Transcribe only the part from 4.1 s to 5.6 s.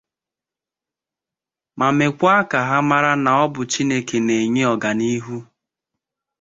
na-enye ọganihu.